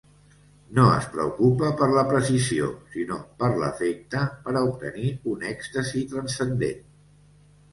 [0.77, 6.83] No es preocupa per la precisió, sinó per l'efecte, per a obtenir un èxtasi transcendent.